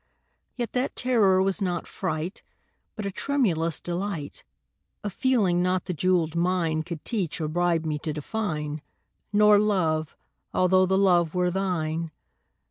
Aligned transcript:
Yet 0.55 0.73
that 0.73 0.95
terror 0.95 1.43
was 1.43 1.61
not 1.61 1.85
fright, 1.85 2.41
But 2.95 3.05
a 3.05 3.11
tremulous 3.11 3.79
delight 3.79 4.43
A 5.03 5.11
feeling 5.11 5.61
not 5.61 5.85
the 5.85 5.93
jewelled 5.93 6.35
mine 6.35 6.81
Could 6.81 7.05
teach 7.05 7.39
or 7.39 7.47
bribe 7.47 7.85
me 7.85 7.99
to 7.99 8.11
define 8.13 8.81
Nor 9.31 9.59
Love 9.59 10.17
although 10.55 10.87
the 10.87 10.97
Love 10.97 11.35
were 11.35 11.51
thine. 11.51 12.09